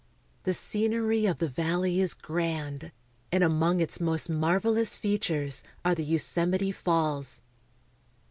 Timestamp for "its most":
3.81-4.31